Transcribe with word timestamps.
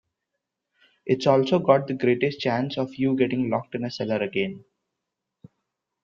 It's 1.05 1.27
also 1.27 1.59
got 1.59 1.85
the 1.85 1.93
greatest 1.93 2.39
chance 2.39 2.75
of 2.75 2.95
you 2.95 3.15
getting 3.15 3.51
locked 3.51 3.75
in 3.75 3.83
a 3.85 3.91
cellar 3.91 4.17
again. 4.19 4.65